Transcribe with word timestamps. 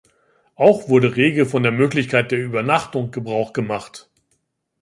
Auch 0.55 0.89
wurde 0.89 1.15
rege 1.15 1.45
von 1.45 1.61
der 1.61 1.71
Möglichkeit 1.71 2.31
der 2.31 2.39
Übernachtung 2.39 3.11
Gebrauch 3.11 3.53
gemacht. 3.53 4.09